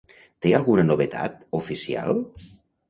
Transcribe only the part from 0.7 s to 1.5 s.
novetat,